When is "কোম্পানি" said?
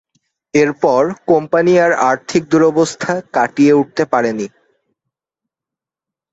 1.27-1.73